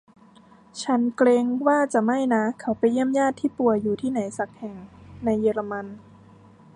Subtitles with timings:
[0.83, 4.77] ฉันเกรงว่าจะไม่นะ เขาไปเยี่ยมญาติที่ป่วยอยู่ที่ไหนสักแห่ง
[5.23, 5.85] ในเยอรมัน